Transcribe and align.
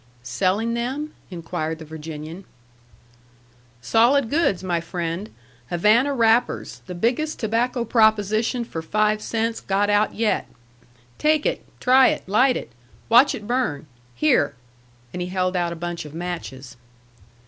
"Selling 0.23 0.73
them?" 0.73 1.13
inquired 1.29 1.77
the 1.77 1.85
Virginian. 1.85 2.43
"Solid 3.83 4.31
goods, 4.31 4.63
my 4.63 4.81
friend. 4.81 5.29
Havana 5.69 6.11
wrappers, 6.15 6.81
the 6.87 6.95
biggest 6.95 7.39
tobacco 7.39 7.85
proposition 7.85 8.65
for 8.65 8.81
five 8.81 9.21
cents 9.21 9.61
got 9.61 9.91
out 9.91 10.15
yet. 10.15 10.47
Take 11.19 11.45
it, 11.45 11.63
try 11.79 12.07
it, 12.07 12.27
light 12.27 12.57
it, 12.57 12.71
watch 13.09 13.35
it 13.35 13.45
burn. 13.45 13.85
Here." 14.15 14.55
And 15.13 15.21
he 15.21 15.27
held 15.27 15.55
out 15.55 15.71
a 15.71 15.75
bunch 15.75 16.03
of 16.03 16.15
matches. 16.15 16.77